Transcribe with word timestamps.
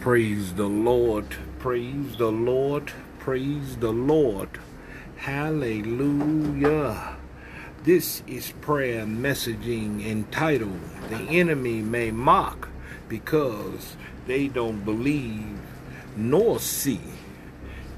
Praise 0.00 0.54
the 0.54 0.68
Lord, 0.68 1.26
praise 1.58 2.16
the 2.18 2.30
Lord, 2.30 2.92
praise 3.18 3.76
the 3.78 3.92
Lord. 3.92 4.48
Hallelujah. 5.16 7.16
This 7.82 8.22
is 8.28 8.52
prayer 8.60 9.06
messaging 9.06 10.06
entitled 10.06 10.78
The 11.10 11.16
Enemy 11.16 11.82
May 11.82 12.12
Mock 12.12 12.68
Because 13.08 13.96
They 14.28 14.46
Don't 14.46 14.84
Believe 14.84 15.58
Nor 16.16 16.60
See. 16.60 17.00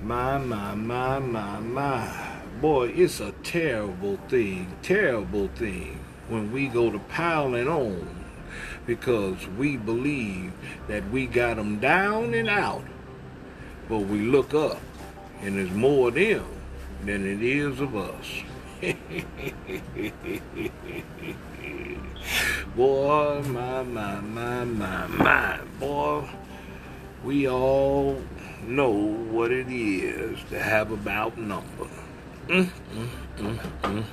My, 0.02 0.38
my, 0.38 0.74
my, 0.74 1.18
my, 1.18 1.60
my. 1.60 2.40
Boy, 2.62 2.94
it's 2.96 3.20
a 3.20 3.32
terrible 3.42 4.16
thing, 4.28 4.74
terrible 4.80 5.48
thing 5.48 6.02
when 6.28 6.50
we 6.50 6.68
go 6.68 6.90
to 6.90 6.98
piling 6.98 7.68
on 7.68 8.24
because 8.86 9.46
we 9.58 9.76
believe 9.76 10.52
that 10.88 11.08
we 11.10 11.26
got 11.26 11.56
them 11.56 11.78
down 11.78 12.34
and 12.34 12.48
out. 12.48 12.84
But 13.88 14.00
we 14.00 14.20
look 14.20 14.54
up 14.54 14.80
and 15.42 15.56
there's 15.56 15.70
more 15.70 16.08
of 16.08 16.14
them 16.14 16.44
than 17.04 17.26
it 17.26 17.42
is 17.42 17.80
of 17.80 17.96
us. 17.96 18.26
boy, 22.76 23.42
my, 23.48 23.82
my, 23.82 24.20
my, 24.20 24.64
my, 24.64 25.06
my, 25.06 25.60
boy, 25.78 26.28
we 27.24 27.48
all 27.48 28.22
know 28.66 28.90
what 28.90 29.50
it 29.50 29.66
is 29.70 30.38
to 30.50 30.58
have 30.60 30.90
about 30.90 31.36
number. 31.36 31.88
Mm, 32.48 32.68
mm, 32.94 33.08
mm, 33.38 33.58
mm. 33.82 34.04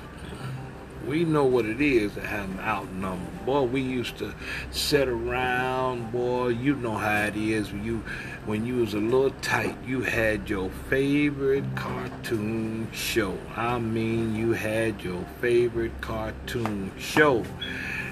We 1.07 1.23
know 1.23 1.45
what 1.45 1.65
it 1.65 1.79
is 1.79 2.15
to 2.15 2.21
have 2.21 2.49
them 2.49 2.59
outnumbered. 2.59 3.45
Boy, 3.45 3.61
we 3.61 3.81
used 3.81 4.17
to 4.17 4.35
sit 4.71 5.07
around, 5.07 6.11
boy, 6.11 6.49
you 6.49 6.75
know 6.75 6.95
how 6.95 7.23
it 7.23 7.37
is. 7.37 7.71
When 7.71 7.85
you 7.85 8.03
when 8.45 8.65
you 8.65 8.75
was 8.75 8.93
a 8.93 8.99
little 8.99 9.31
tight, 9.41 9.77
you 9.85 10.01
had 10.01 10.49
your 10.49 10.69
favorite 10.89 11.63
cartoon 11.75 12.89
show. 12.91 13.37
I 13.55 13.79
mean 13.79 14.35
you 14.35 14.51
had 14.51 15.01
your 15.01 15.23
favorite 15.39 16.01
cartoon 16.01 16.91
show. 16.97 17.45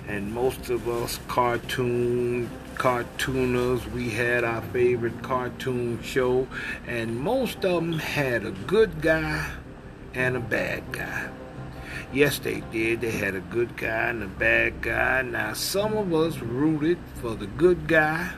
And 0.08 0.32
most 0.34 0.70
of 0.70 0.88
us 0.88 1.20
cartoon 1.28 2.50
cartooners, 2.76 3.92
we 3.92 4.10
had 4.12 4.46
our 4.46 4.62
favorite 4.62 5.22
cartoon 5.22 6.02
show, 6.02 6.48
and 6.88 7.20
most 7.20 7.66
of 7.66 7.84
them 7.84 8.00
had 8.00 8.46
a 8.46 8.52
good 8.52 9.02
guy 9.02 9.50
and 10.14 10.38
a 10.38 10.40
bad 10.40 10.84
guy. 10.92 11.30
Yes, 12.16 12.40
they 12.40 12.62
did. 12.72 13.02
They 13.02 13.12
had 13.12 13.36
a 13.36 13.42
good 13.42 13.76
guy 13.76 14.08
and 14.08 14.24
a 14.24 14.28
bad 14.28 14.82
guy. 14.82 15.22
Now, 15.22 15.52
some 15.52 15.98
of 15.98 16.14
us 16.14 16.38
rooted 16.38 16.98
for 17.16 17.36
the 17.36 17.46
good 17.46 17.90
guy, 17.90 18.32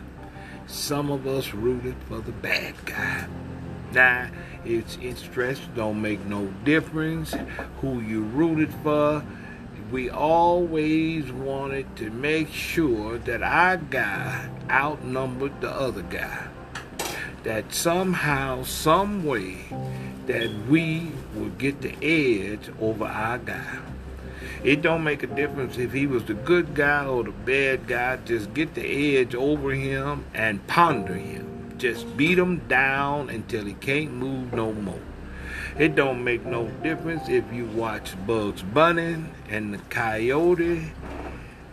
some 0.65 1.11
of 1.11 1.27
us 1.27 1.53
rooted 1.53 1.95
for 2.09 2.17
the 2.17 2.31
bad 2.31 2.73
guy. 2.85 3.27
Now, 3.91 4.31
it's 4.65 4.97
stress 5.19 5.59
don't 5.75 6.01
make 6.01 6.25
no 6.25 6.47
difference 6.65 7.35
who 7.79 8.01
you 8.01 8.23
rooted 8.23 8.73
for. 8.81 9.23
We 9.91 10.09
always 10.09 11.31
wanted 11.31 11.95
to 11.97 12.09
make 12.09 12.49
sure 12.51 13.19
that 13.19 13.43
our 13.43 13.77
guy 13.77 14.49
outnumbered 14.71 15.61
the 15.61 15.69
other 15.69 16.01
guy. 16.01 16.47
That 17.43 17.71
somehow, 17.75 18.63
some 18.63 19.23
way, 19.23 19.57
that 20.25 20.49
we 20.67 21.11
will 21.37 21.49
get 21.49 21.81
the 21.81 21.95
edge 22.01 22.69
over 22.79 23.05
our 23.05 23.37
guy. 23.37 23.79
It 24.63 24.81
don't 24.81 25.03
make 25.03 25.23
a 25.23 25.27
difference 25.27 25.77
if 25.77 25.93
he 25.93 26.07
was 26.07 26.25
the 26.25 26.33
good 26.33 26.73
guy 26.73 27.05
or 27.05 27.23
the 27.23 27.31
bad 27.31 27.87
guy. 27.87 28.17
Just 28.17 28.53
get 28.53 28.73
the 28.73 29.17
edge 29.17 29.35
over 29.35 29.71
him 29.71 30.25
and 30.33 30.65
ponder 30.67 31.13
him. 31.13 31.75
Just 31.77 32.17
beat 32.17 32.39
him 32.39 32.67
down 32.67 33.29
until 33.29 33.65
he 33.65 33.73
can't 33.73 34.11
move 34.11 34.53
no 34.53 34.73
more. 34.73 34.99
It 35.77 35.95
don't 35.95 36.23
make 36.23 36.43
no 36.43 36.67
difference 36.81 37.29
if 37.29 37.45
you 37.53 37.65
watch 37.65 38.15
Bugs 38.25 38.63
Bunny 38.63 39.23
and 39.47 39.75
the 39.75 39.77
Coyote, 39.89 40.91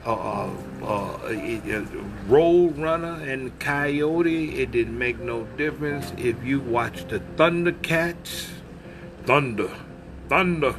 uh, 0.04 0.12
uh, 0.12 0.50
uh 0.82 1.84
Road 2.28 2.76
Runner 2.76 3.19
and 3.26 3.47
the 3.47 3.50
Coyote. 3.58 4.60
It 4.60 4.72
didn't 4.72 4.98
make 4.98 5.19
no 5.20 5.44
difference 5.56 6.12
if 6.19 6.44
you 6.44 6.60
watch 6.60 7.08
the 7.08 7.20
Thundercats 7.36 8.50
Thunder, 9.26 9.70
thunder, 10.28 10.74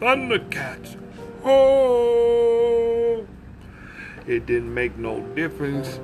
thundercats. 0.00 0.96
Oh! 1.44 3.26
It 4.26 4.46
didn't 4.46 4.72
make 4.72 4.96
no 4.96 5.20
difference 5.34 6.00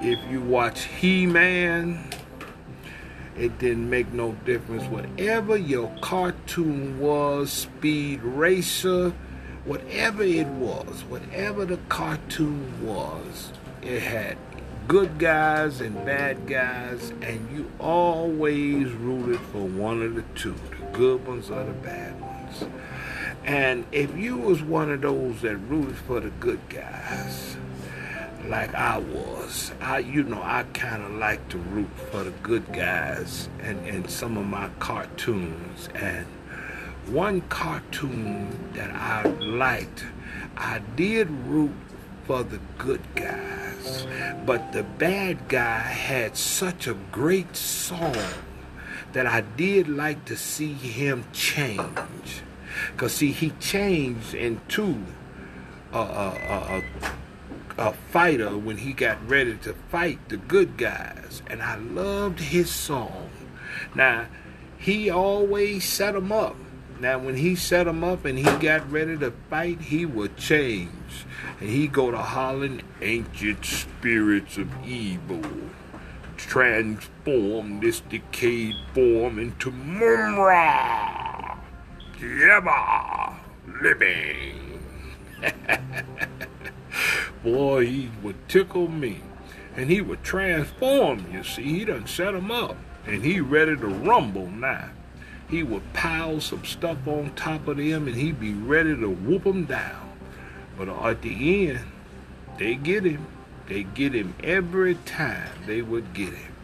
if 0.00 0.18
you 0.28 0.40
watch 0.40 0.86
He-Man. 0.86 2.10
It 3.38 3.56
didn't 3.60 3.88
make 3.88 4.12
no 4.12 4.32
difference. 4.44 4.82
Whatever 4.86 5.56
your 5.56 5.94
cartoon 6.00 6.98
was, 6.98 7.52
Speed 7.52 8.20
Racer, 8.24 9.12
whatever 9.64 10.24
it 10.24 10.48
was, 10.48 11.04
whatever 11.08 11.64
the 11.64 11.78
cartoon 11.88 12.84
was, 12.84 13.52
it 13.80 14.02
had 14.02 14.36
good 14.88 15.18
guys 15.20 15.80
and 15.80 15.94
bad 16.04 16.48
guys, 16.48 17.12
and 17.22 17.48
you 17.56 17.70
always 17.78 18.90
rooted 18.90 19.38
for 19.52 19.62
one 19.62 20.02
of 20.02 20.16
the 20.16 20.22
two 20.34 20.56
good 20.92 21.26
ones 21.26 21.50
or 21.50 21.64
the 21.64 21.72
bad 21.72 22.20
ones. 22.20 22.64
And 23.44 23.86
if 23.92 24.16
you 24.16 24.36
was 24.36 24.62
one 24.62 24.90
of 24.90 25.00
those 25.00 25.40
that 25.42 25.56
rooted 25.56 25.96
for 25.96 26.20
the 26.20 26.30
good 26.30 26.60
guys, 26.68 27.56
like 28.46 28.74
I 28.74 28.98
was, 28.98 29.72
I 29.80 29.98
you 29.98 30.22
know 30.22 30.40
I 30.42 30.64
kind 30.72 31.02
of 31.02 31.12
like 31.12 31.48
to 31.50 31.58
root 31.58 31.90
for 32.10 32.24
the 32.24 32.30
good 32.42 32.72
guys 32.72 33.48
and 33.60 33.86
in 33.86 34.08
some 34.08 34.36
of 34.36 34.46
my 34.46 34.68
cartoons. 34.78 35.88
And 35.94 36.26
one 37.06 37.40
cartoon 37.42 38.72
that 38.74 38.90
I 38.90 39.28
liked, 39.28 40.04
I 40.56 40.80
did 40.96 41.30
root 41.30 41.72
for 42.24 42.42
the 42.42 42.60
good 42.76 43.02
guys, 43.14 44.06
but 44.44 44.72
the 44.72 44.82
bad 44.82 45.48
guy 45.48 45.78
had 45.78 46.36
such 46.36 46.86
a 46.86 46.94
great 47.10 47.56
song 47.56 48.14
that 49.12 49.26
I 49.26 49.40
did 49.40 49.88
like 49.88 50.24
to 50.26 50.36
see 50.36 50.72
him 50.72 51.24
change. 51.32 52.42
Because, 52.92 53.14
see, 53.14 53.32
he 53.32 53.50
changed 53.60 54.34
into 54.34 55.02
a, 55.92 55.98
a, 55.98 56.82
a, 57.78 57.88
a, 57.88 57.92
fighter 57.92 58.56
when 58.56 58.78
he 58.78 58.92
got 58.92 59.26
ready 59.28 59.56
to 59.56 59.74
fight 59.90 60.28
the 60.28 60.36
good 60.36 60.76
guys. 60.76 61.42
And 61.46 61.62
I 61.62 61.76
loved 61.76 62.40
his 62.40 62.70
song. 62.70 63.30
Now, 63.94 64.26
he 64.78 65.10
always 65.10 65.84
set 65.84 66.14
them 66.14 66.30
up. 66.30 66.56
Now, 67.00 67.18
when 67.18 67.36
he 67.36 67.54
set 67.54 67.84
them 67.84 68.02
up 68.02 68.24
and 68.24 68.38
he 68.38 68.44
got 68.44 68.90
ready 68.90 69.16
to 69.18 69.32
fight, 69.48 69.80
he 69.80 70.04
would 70.04 70.36
change. 70.36 70.90
And 71.60 71.68
he 71.68 71.88
go 71.88 72.10
to 72.10 72.18
hollering, 72.18 72.82
ancient 73.00 73.64
spirits 73.64 74.58
of 74.58 74.68
evil 74.86 75.42
transform 76.38 77.80
this 77.80 78.00
decayed 78.00 78.76
form 78.94 79.38
into 79.38 79.70
Mumm-Ra, 79.70 81.58
ever 82.22 83.36
living. 83.82 84.80
Boy, 87.44 87.86
he 87.86 88.10
would 88.22 88.48
tickle 88.48 88.88
me. 88.88 89.20
And 89.76 89.90
he 89.90 90.00
would 90.00 90.24
transform, 90.24 91.26
you 91.32 91.44
see. 91.44 91.62
He 91.62 91.84
done 91.84 92.06
set 92.06 92.34
him 92.34 92.50
up. 92.50 92.76
And 93.06 93.22
he 93.22 93.40
ready 93.40 93.76
to 93.76 93.86
rumble 93.86 94.50
now. 94.50 94.90
He 95.48 95.62
would 95.62 95.92
pile 95.92 96.40
some 96.40 96.64
stuff 96.64 97.06
on 97.06 97.32
top 97.34 97.68
of 97.68 97.78
them 97.78 98.06
and 98.06 98.16
he'd 98.16 98.40
be 98.40 98.52
ready 98.52 98.94
to 98.94 99.08
whoop 99.08 99.44
them 99.44 99.64
down. 99.64 100.12
But 100.76 100.88
at 100.88 101.22
the 101.22 101.68
end, 101.68 101.80
they 102.58 102.74
get 102.74 103.04
him. 103.04 103.26
They 103.68 103.82
get 103.82 104.14
him 104.14 104.34
every 104.42 104.94
time 104.94 105.50
they 105.66 105.82
would 105.82 106.14
get 106.14 106.32
him. 106.32 106.54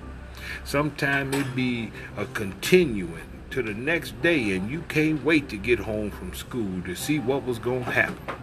Sometimes 0.65 1.37
it'd 1.37 1.55
be 1.55 1.93
a 2.17 2.25
continuing 2.25 3.43
to 3.51 3.63
the 3.63 3.75
next 3.75 4.21
day, 4.23 4.57
and 4.57 4.71
you 4.71 4.81
can't 4.89 5.23
wait 5.23 5.51
to 5.51 5.57
get 5.59 5.81
home 5.81 6.11
from 6.11 6.33
school 6.33 6.81
to 6.83 6.95
see 6.95 7.19
what 7.19 7.45
was 7.45 7.59
going 7.59 7.85
to 7.85 7.91
happen. 7.91 8.37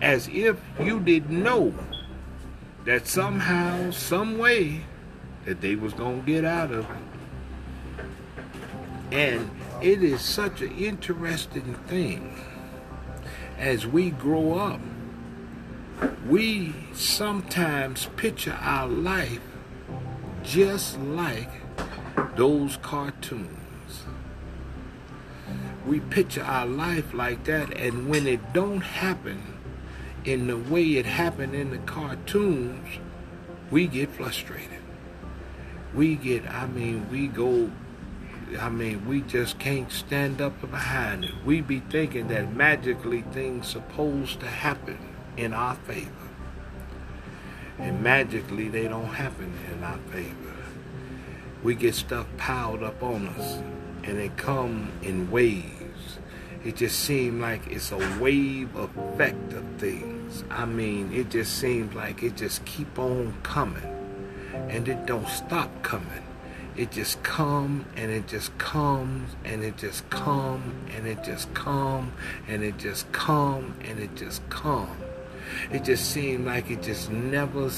As 0.00 0.28
if 0.28 0.56
you 0.80 1.00
didn't 1.00 1.42
know 1.42 1.74
that 2.86 3.06
somehow, 3.06 3.90
some 3.90 4.38
way, 4.38 4.80
that 5.44 5.60
they 5.60 5.76
was 5.76 5.92
going 5.92 6.20
to 6.20 6.26
get 6.26 6.44
out 6.44 6.70
of 6.70 6.86
it. 6.90 6.96
And 9.12 9.50
it 9.82 10.02
is 10.02 10.22
such 10.22 10.62
an 10.62 10.76
interesting 10.76 11.74
thing 11.86 12.34
as 13.58 13.86
we 13.86 14.10
grow 14.10 14.54
up 14.54 14.80
we 16.30 16.72
sometimes 16.92 18.06
picture 18.16 18.56
our 18.60 18.86
life 18.86 19.40
just 20.42 20.98
like 21.00 21.50
those 22.36 22.76
cartoons. 22.78 24.04
We 25.86 26.00
picture 26.00 26.42
our 26.42 26.66
life 26.66 27.12
like 27.12 27.44
that, 27.44 27.76
and 27.76 28.08
when 28.08 28.26
it 28.26 28.52
don't 28.52 28.80
happen 28.80 29.58
in 30.24 30.46
the 30.46 30.56
way 30.56 30.84
it 30.96 31.06
happened 31.06 31.54
in 31.54 31.70
the 31.70 31.78
cartoons, 31.78 32.98
we 33.70 33.86
get 33.86 34.10
frustrated. 34.10 34.78
We 35.94 36.14
get, 36.14 36.48
I 36.48 36.66
mean, 36.66 37.10
we 37.10 37.26
go, 37.26 37.72
I 38.58 38.68
mean, 38.68 39.08
we 39.08 39.22
just 39.22 39.58
can't 39.58 39.90
stand 39.90 40.40
up 40.40 40.60
behind 40.60 41.24
it. 41.24 41.34
We 41.44 41.60
be 41.60 41.80
thinking 41.80 42.28
that 42.28 42.54
magically 42.54 43.22
things 43.32 43.66
supposed 43.66 44.38
to 44.40 44.46
happen 44.46 45.09
in 45.36 45.52
our 45.52 45.74
favor. 45.74 46.10
And 47.78 48.02
magically 48.02 48.68
they 48.68 48.88
don't 48.88 49.06
happen 49.06 49.52
in 49.72 49.82
our 49.82 49.98
favor. 50.12 50.34
We 51.62 51.74
get 51.74 51.94
stuff 51.94 52.26
piled 52.36 52.82
up 52.82 53.02
on 53.02 53.28
us 53.28 53.62
and 54.02 54.18
it 54.18 54.36
come 54.36 54.92
in 55.02 55.30
waves. 55.30 56.18
It 56.64 56.76
just 56.76 57.00
seems 57.00 57.40
like 57.40 57.66
it's 57.66 57.90
a 57.90 58.18
wave 58.20 58.74
effect 58.76 59.52
of 59.54 59.64
things. 59.78 60.44
I 60.50 60.66
mean, 60.66 61.12
it 61.12 61.30
just 61.30 61.58
seems 61.58 61.94
like 61.94 62.22
it 62.22 62.36
just 62.36 62.64
keep 62.64 62.98
on 62.98 63.34
coming 63.42 63.96
and 64.68 64.86
it 64.86 65.06
don't 65.06 65.28
stop 65.28 65.70
coming. 65.82 66.24
It 66.76 66.92
just 66.92 67.22
come 67.22 67.84
and 67.96 68.10
it 68.10 68.26
just 68.28 68.56
comes 68.58 69.34
and 69.44 69.62
it 69.62 69.76
just 69.76 70.08
come 70.10 70.86
and 70.94 71.06
it 71.06 71.22
just 71.24 71.52
come 71.54 72.12
and 72.48 72.62
it 72.62 72.78
just 72.78 73.10
come 73.12 73.74
and 73.82 73.98
it 73.98 74.14
just 74.14 74.48
come. 74.48 74.96
It 75.70 75.84
just 75.84 76.10
seems 76.10 76.46
like 76.46 76.70
it 76.70 76.82
just 76.82 77.10
never 77.10 77.70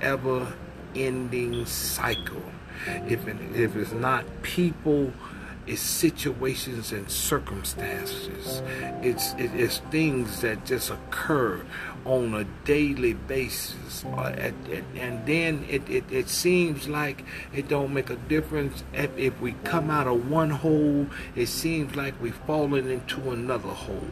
ever 0.00 0.52
ending 0.94 1.66
cycle. 1.66 2.42
If 3.06 3.28
it, 3.28 3.36
if 3.54 3.76
it's 3.76 3.92
not 3.92 4.24
people 4.42 5.12
it's 5.66 5.82
situations 5.82 6.90
and 6.90 7.08
circumstances. 7.10 8.62
It's 9.02 9.34
it, 9.34 9.54
it's 9.54 9.78
things 9.90 10.40
that 10.40 10.64
just 10.64 10.90
occur 10.90 11.64
on 12.04 12.34
a 12.34 12.44
daily 12.64 13.12
basis, 13.12 14.04
uh, 14.04 14.52
and 14.96 15.26
then 15.26 15.66
it, 15.68 15.88
it, 15.88 16.04
it 16.10 16.28
seems 16.30 16.88
like 16.88 17.24
it 17.54 17.68
don't 17.68 17.92
make 17.92 18.08
a 18.08 18.16
difference 18.16 18.82
if, 18.94 19.16
if 19.18 19.40
we 19.40 19.52
come 19.64 19.90
out 19.90 20.06
of 20.06 20.30
one 20.30 20.50
hole. 20.50 21.06
It 21.36 21.46
seems 21.46 21.94
like 21.94 22.20
we've 22.20 22.40
fallen 22.46 22.88
into 22.88 23.30
another 23.30 23.68
hole. 23.68 24.08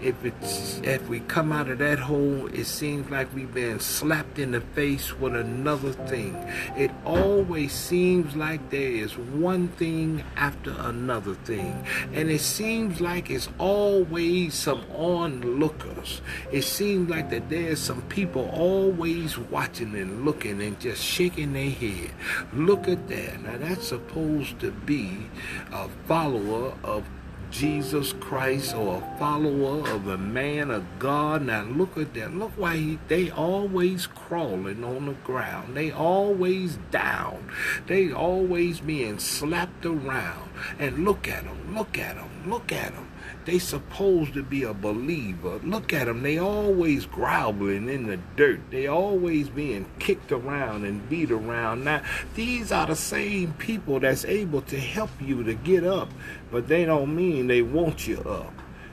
If 0.00 0.24
it's 0.24 0.80
if 0.82 1.08
we 1.08 1.20
come 1.20 1.52
out 1.52 1.68
of 1.68 1.78
that 1.78 1.98
hole, 1.98 2.46
it 2.52 2.64
seems 2.64 3.10
like 3.10 3.32
we've 3.34 3.52
been 3.52 3.80
slapped 3.80 4.38
in 4.38 4.52
the 4.52 4.60
face 4.60 5.18
with 5.18 5.36
another 5.36 5.92
thing. 5.92 6.34
It 6.76 6.90
always 7.04 7.72
seems 7.72 8.36
like 8.36 8.70
there 8.70 8.90
is 8.90 9.16
one 9.16 9.68
thing 9.68 10.24
after 10.36 10.74
another 10.78 11.34
thing. 11.34 11.84
And 12.12 12.30
it 12.30 12.40
seems 12.40 13.00
like 13.00 13.30
it's 13.30 13.48
always 13.58 14.54
some 14.54 14.84
onlookers. 14.94 16.20
It 16.52 16.62
seems 16.62 17.10
like 17.10 17.30
that 17.30 17.48
there's 17.48 17.80
some 17.80 18.02
people 18.02 18.48
always 18.52 19.38
watching 19.38 19.94
and 19.94 20.24
looking 20.24 20.60
and 20.62 20.78
just 20.80 21.02
shaking 21.02 21.52
their 21.52 21.70
head. 21.70 22.10
Look 22.52 22.88
at 22.88 23.08
that. 23.08 23.42
Now 23.42 23.58
that's 23.58 23.88
supposed 23.88 24.60
to 24.60 24.70
be 24.70 25.26
a 25.72 25.88
follower 26.06 26.74
of 26.82 27.04
Jesus 27.50 28.12
Christ 28.20 28.74
or 28.74 28.96
a 28.96 29.18
follower 29.18 29.88
of 29.90 30.06
a 30.06 30.16
man 30.16 30.70
of 30.70 30.84
God. 30.98 31.42
Now 31.42 31.64
look 31.64 31.96
at 31.96 32.14
that. 32.14 32.34
Look 32.34 32.52
why 32.56 32.76
he, 32.76 32.98
they 33.08 33.30
always 33.30 34.06
crawling 34.06 34.84
on 34.84 35.06
the 35.06 35.12
ground. 35.12 35.76
They 35.76 35.90
always 35.90 36.78
down. 36.90 37.50
They 37.86 38.12
always 38.12 38.80
being 38.80 39.18
slapped 39.18 39.84
around. 39.84 40.50
And 40.78 41.04
look 41.04 41.28
at 41.28 41.44
them. 41.44 41.74
Look 41.74 41.98
at 41.98 42.16
them. 42.16 42.28
Look 42.46 42.72
at 42.72 42.94
them. 42.94 43.09
They 43.44 43.58
supposed 43.58 44.34
to 44.34 44.42
be 44.42 44.62
a 44.62 44.74
believer. 44.74 45.60
Look 45.64 45.92
at 45.92 46.06
them. 46.06 46.22
They 46.22 46.38
always 46.38 47.06
groveling 47.06 47.88
in 47.88 48.06
the 48.06 48.18
dirt. 48.36 48.60
They 48.70 48.86
always 48.86 49.48
being 49.48 49.86
kicked 49.98 50.32
around 50.32 50.84
and 50.84 51.08
beat 51.08 51.30
around. 51.30 51.84
Now, 51.84 52.02
these 52.34 52.72
are 52.72 52.86
the 52.86 52.96
same 52.96 53.54
people 53.54 54.00
that's 54.00 54.24
able 54.24 54.62
to 54.62 54.78
help 54.78 55.10
you 55.20 55.42
to 55.44 55.54
get 55.54 55.84
up, 55.84 56.10
but 56.50 56.68
they 56.68 56.84
don't 56.84 57.14
mean 57.14 57.46
they 57.46 57.62
want 57.62 58.06
you 58.06 58.20
up. 58.20 58.52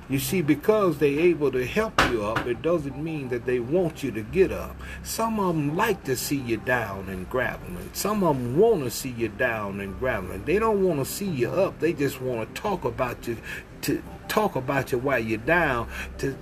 You 0.10 0.20
see, 0.20 0.42
because 0.42 1.00
they're 1.00 1.20
able 1.20 1.52
to 1.52 1.66
help 1.66 2.00
you 2.10 2.26
up, 2.26 2.46
it 2.48 2.62
doesn't 2.62 2.98
mean 2.98 3.28
that 3.30 3.46
they 3.46 3.60
want 3.60 4.04
you 4.04 4.12
to 4.12 4.22
get 4.22 4.52
up. 4.54 4.76
Some 5.04 5.40
of 5.40 5.56
them 5.56 5.76
like 5.76 6.06
to 6.06 6.16
see 6.16 6.38
you 6.38 6.58
down 6.58 7.10
and 7.10 7.30
grappling. 7.30 7.90
Some 7.94 8.24
of 8.24 8.38
them 8.38 8.58
want 8.58 8.84
to 8.84 8.92
see 8.92 9.12
you 9.12 9.28
down 9.28 9.82
and 9.82 10.00
grappling. 10.00 10.46
They 10.46 10.60
don't 10.60 10.82
want 10.84 11.00
to 11.00 11.06
see 11.06 11.30
you 11.30 11.50
up. 11.50 11.80
They 11.80 11.92
just 11.92 12.22
want 12.22 12.56
to 12.56 12.62
talk 12.62 12.86
about 12.86 13.28
you 13.28 13.38
to 13.82 14.02
talk 14.28 14.56
about 14.56 14.92
you 14.92 14.98
while 14.98 15.20
you're 15.20 15.38
down 15.38 15.88
to 16.20 16.36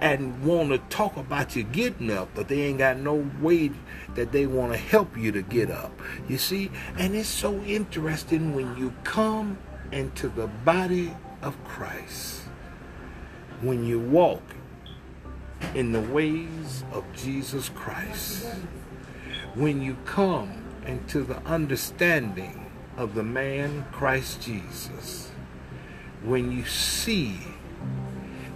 and 0.00 0.44
want 0.44 0.70
to 0.70 0.78
talk 0.94 1.16
about 1.16 1.54
you 1.54 1.62
getting 1.62 2.10
up, 2.10 2.28
but 2.34 2.48
they 2.48 2.62
ain't 2.62 2.78
got 2.78 2.96
no 2.96 3.24
way 3.40 3.70
that 4.16 4.32
they 4.32 4.46
want 4.46 4.72
to 4.72 4.78
help 4.78 5.16
you 5.16 5.30
to 5.30 5.42
get 5.42 5.70
up. 5.70 5.92
You 6.28 6.38
see? 6.38 6.72
And 6.98 7.14
it's 7.14 7.28
so 7.28 7.60
interesting 7.62 8.52
when 8.52 8.76
you 8.76 8.92
come 9.04 9.58
into 9.92 10.28
the 10.28 10.48
body 10.48 11.14
of 11.40 11.56
Christ, 11.64 12.41
when 13.62 13.86
you 13.86 13.98
walk 13.98 14.42
in 15.74 15.92
the 15.92 16.00
ways 16.00 16.84
of 16.92 17.04
Jesus 17.14 17.68
Christ, 17.70 18.46
when 19.54 19.80
you 19.80 19.96
come 20.04 20.64
into 20.86 21.22
the 21.22 21.38
understanding 21.46 22.70
of 22.96 23.14
the 23.14 23.22
man 23.22 23.86
Christ 23.92 24.42
Jesus 24.42 25.32
when 26.24 26.52
you 26.52 26.64
see 26.64 27.38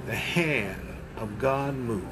the 0.07 0.15
hand 0.15 0.81
of 1.17 1.39
God 1.39 1.75
moving. 1.75 2.09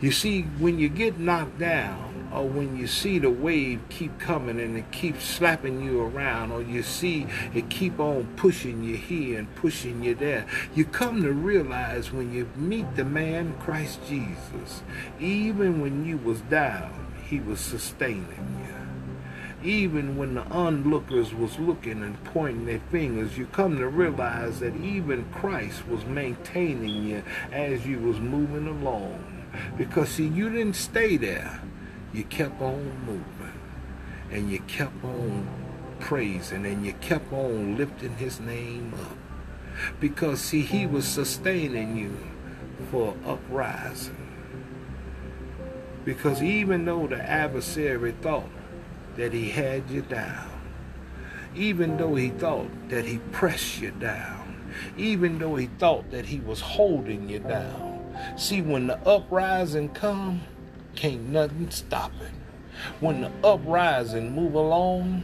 You 0.00 0.12
see, 0.12 0.42
when 0.42 0.78
you 0.78 0.88
get 0.88 1.18
knocked 1.18 1.58
down, 1.58 2.15
or 2.36 2.46
when 2.46 2.76
you 2.76 2.86
see 2.86 3.18
the 3.18 3.30
wave 3.30 3.80
keep 3.88 4.18
coming 4.18 4.60
and 4.60 4.76
it 4.76 4.90
keeps 4.92 5.24
slapping 5.24 5.82
you 5.82 6.02
around, 6.02 6.52
or 6.52 6.62
you 6.62 6.82
see 6.82 7.26
it 7.54 7.70
keep 7.70 7.98
on 7.98 8.26
pushing 8.36 8.84
you 8.84 8.96
here 8.96 9.38
and 9.38 9.54
pushing 9.56 10.04
you 10.04 10.14
there, 10.14 10.46
you 10.74 10.84
come 10.84 11.22
to 11.22 11.32
realize 11.32 12.12
when 12.12 12.32
you 12.32 12.48
meet 12.54 12.94
the 12.94 13.04
man 13.04 13.54
Christ 13.58 14.00
Jesus, 14.06 14.82
even 15.18 15.80
when 15.80 16.04
you 16.04 16.18
was 16.18 16.40
down, 16.42 17.06
he 17.26 17.40
was 17.40 17.60
sustaining 17.60 18.62
you 18.64 18.76
even 19.64 20.16
when 20.16 20.34
the 20.34 20.44
onlookers 20.44 21.34
was 21.34 21.58
looking 21.58 22.02
and 22.02 22.22
pointing 22.24 22.66
their 22.66 22.80
fingers, 22.92 23.36
you 23.36 23.46
come 23.46 23.76
to 23.78 23.88
realize 23.88 24.60
that 24.60 24.76
even 24.76 25.24
Christ 25.32 25.88
was 25.88 26.04
maintaining 26.04 27.04
you 27.04 27.22
as 27.50 27.84
you 27.84 27.98
was 27.98 28.20
moving 28.20 28.68
along. 28.68 29.48
Because 29.76 30.10
see, 30.10 30.28
you 30.28 30.50
didn't 30.50 30.76
stay 30.76 31.16
there. 31.16 31.60
You 32.12 32.24
kept 32.24 32.60
on 32.60 33.04
moving. 33.04 33.60
And 34.30 34.50
you 34.50 34.60
kept 34.60 35.04
on 35.04 35.48
praising 36.00 36.66
and 36.66 36.84
you 36.84 36.92
kept 36.94 37.32
on 37.32 37.76
lifting 37.76 38.16
his 38.16 38.40
name 38.40 38.94
up. 38.94 39.16
Because 40.00 40.40
see, 40.40 40.62
he 40.62 40.86
was 40.86 41.06
sustaining 41.06 41.96
you 41.96 42.16
for 42.90 43.14
uprising. 43.26 44.16
Because 46.04 46.42
even 46.42 46.84
though 46.84 47.06
the 47.06 47.20
adversary 47.22 48.12
thought 48.22 48.48
that 49.16 49.32
he 49.32 49.50
had 49.50 49.90
you 49.90 50.02
down. 50.02 50.50
Even 51.54 51.96
though 51.96 52.14
he 52.14 52.28
thought 52.30 52.70
that 52.88 53.04
he 53.04 53.18
pressed 53.32 53.80
you 53.80 53.90
down. 53.92 54.56
Even 54.96 55.38
though 55.38 55.56
he 55.56 55.66
thought 55.78 56.10
that 56.10 56.26
he 56.26 56.40
was 56.40 56.60
holding 56.60 57.28
you 57.28 57.38
down. 57.40 58.14
See, 58.36 58.62
when 58.62 58.86
the 58.86 58.98
uprising 59.08 59.88
come, 59.90 60.42
can't 60.96 61.28
nothing 61.28 61.70
stop 61.70 62.12
it. 62.20 62.32
When 63.00 63.20
the 63.20 63.30
uprising 63.44 64.34
move 64.34 64.54
along, 64.54 65.22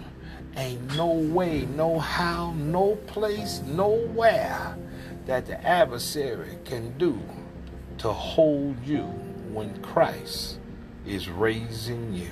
ain't 0.57 0.97
no 0.97 1.07
way, 1.07 1.67
no 1.77 1.99
how, 1.99 2.53
no 2.53 2.97
place, 3.07 3.61
nowhere 3.67 4.77
that 5.27 5.47
the 5.47 5.63
adversary 5.67 6.59
can 6.65 6.97
do 6.99 7.21
to 7.99 8.13
hold 8.13 8.77
you 8.85 9.03
when 9.53 9.81
Christ 9.83 10.59
is 11.07 11.29
raising 11.29 12.13
you. 12.13 12.31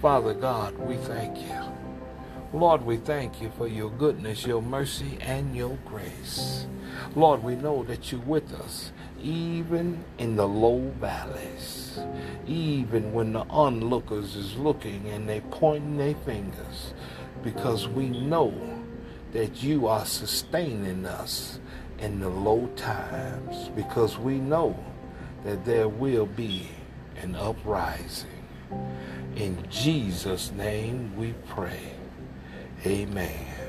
Father 0.00 0.34
God, 0.34 0.78
we 0.78 0.96
thank 0.96 1.38
you. 1.38 1.62
Lord, 2.52 2.84
we 2.84 2.96
thank 2.96 3.42
you 3.42 3.50
for 3.58 3.66
your 3.66 3.90
goodness, 3.90 4.46
your 4.46 4.62
mercy, 4.62 5.18
and 5.20 5.54
your 5.56 5.78
grace. 5.84 6.66
Lord, 7.14 7.42
we 7.42 7.56
know 7.56 7.82
that 7.84 8.10
you're 8.10 8.20
with 8.22 8.52
us, 8.52 8.92
even 9.20 10.04
in 10.18 10.36
the 10.36 10.46
low 10.46 10.78
valleys, 11.00 11.98
even 12.46 13.12
when 13.12 13.32
the 13.32 13.44
onlookers 13.50 14.36
is 14.36 14.56
looking 14.56 15.08
and 15.08 15.28
they 15.28 15.40
pointing 15.50 15.96
their 15.96 16.14
fingers, 16.14 16.94
because 17.42 17.88
we 17.88 18.08
know 18.08 18.52
that 19.32 19.62
you 19.62 19.86
are 19.86 20.06
sustaining 20.06 21.04
us 21.04 21.60
in 21.98 22.20
the 22.20 22.28
low 22.28 22.66
times, 22.76 23.68
because 23.76 24.18
we 24.18 24.38
know 24.38 24.78
that 25.44 25.64
there 25.64 25.88
will 25.88 26.26
be 26.26 26.68
an 27.20 27.34
uprising. 27.34 28.28
In 29.36 29.58
Jesus' 29.70 30.52
name 30.52 31.16
we 31.16 31.34
pray. 31.48 31.92
Amen. 32.86 33.67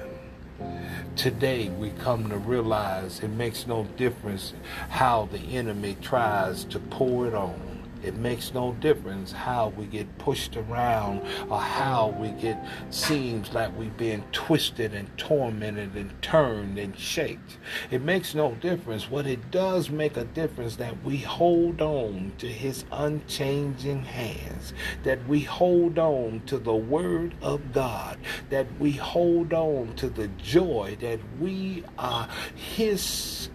Today 1.16 1.70
we 1.70 1.90
come 1.92 2.30
to 2.30 2.38
realize 2.38 3.20
it 3.20 3.30
makes 3.30 3.68
no 3.68 3.84
difference 3.98 4.54
how 4.90 5.28
the 5.32 5.40
enemy 5.40 5.98
tries 6.02 6.64
to 6.66 6.80
pour 6.80 7.28
it 7.28 7.34
on. 7.34 7.69
It 8.02 8.16
makes 8.16 8.54
no 8.54 8.74
difference 8.74 9.32
how 9.32 9.70
we 9.70 9.86
get 9.86 10.18
pushed 10.18 10.56
around 10.56 11.22
or 11.50 11.60
how 11.60 12.16
we 12.20 12.30
get 12.30 12.64
seems 12.90 13.54
like 13.54 13.78
we've 13.78 13.98
been 13.98 14.24
twisted 14.32 14.94
and 14.94 15.16
tormented 15.18 15.96
and 15.96 16.22
turned 16.22 16.78
and 16.80 16.98
shaped. 16.98 17.58
It 17.92 18.02
makes 18.02 18.34
no 18.34 18.54
difference. 18.56 19.10
What 19.10 19.28
it 19.28 19.52
does 19.52 19.90
make 19.90 20.18
a 20.18 20.24
difference 20.24 20.78
that 20.78 21.04
we 21.04 21.18
hold 21.18 21.82
on 21.82 22.32
to 22.38 22.48
his 22.48 22.86
unchanging 22.92 24.04
hands, 24.04 24.74
that 25.04 25.28
we 25.28 25.42
hold 25.42 26.00
on 26.00 26.42
to 26.46 26.58
the 26.58 26.76
word 26.76 27.36
of 27.42 27.74
God, 27.74 28.18
that 28.50 28.68
we 28.80 28.92
hold 28.92 29.54
on 29.54 29.96
to 29.96 30.10
the 30.10 30.28
joy 30.38 30.98
that 31.02 31.20
we 31.40 31.84
are 31.98 32.30
his 32.56 33.50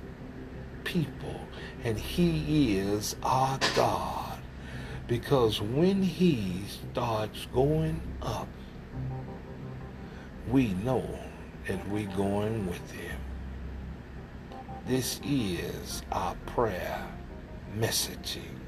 people 0.84 1.40
and 1.82 1.98
he 1.98 2.78
is 2.78 3.16
our 3.22 3.58
God. 3.76 4.24
Because 5.06 5.61
when 5.61 6.02
he 6.02 6.62
starts 6.92 7.46
going 7.52 8.00
up, 8.23 8.49
we 10.49 10.68
know 10.84 11.06
that 11.66 11.87
we're 11.88 12.11
going 12.16 12.66
with 12.66 12.90
him. 12.90 13.18
This 14.87 15.20
is 15.25 16.02
our 16.11 16.34
prayer 16.46 17.06
messaging. 17.78 18.63